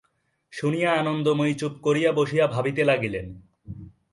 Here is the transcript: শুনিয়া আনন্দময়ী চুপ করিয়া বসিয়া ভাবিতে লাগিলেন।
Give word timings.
শুনিয়া 0.53 0.89
আনন্দময়ী 0.93 1.53
চুপ 1.53 1.73
করিয়া 1.81 2.11
বসিয়া 2.11 2.45
ভাবিতে 2.47 2.83
লাগিলেন। 2.83 3.27